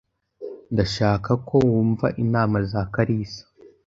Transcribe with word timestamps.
Ndashaka 0.73 1.31
ko 1.47 1.55
wumva 1.71 2.07
inama 2.23 2.57
za 2.71 2.81
Kalisa. 2.93 3.43